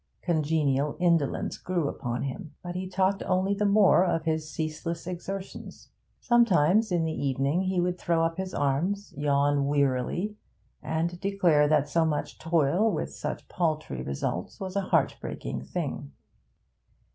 [0.23, 5.91] Congenial indolence grew upon him, but he talked only the more of his ceaseless exertions.
[6.19, 10.35] Sometimes in the evening he would throw up his arms, yawn wearily,
[10.81, 16.11] and declare that so much toil with such paltry results was a heart breaking thing.